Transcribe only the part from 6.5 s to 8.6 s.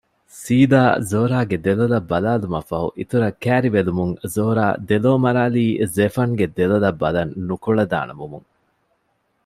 ދެލޮލަށް ބަލަން ނުކުޅަދާނަވުމުން